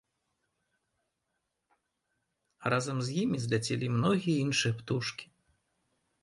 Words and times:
А 2.63 2.71
разам 2.75 3.05
з 3.09 3.13
імі 3.25 3.37
зляцелі 3.45 3.83
і 3.89 3.91
многія 3.99 4.37
іншыя 4.47 4.73
птушкі. 4.81 5.25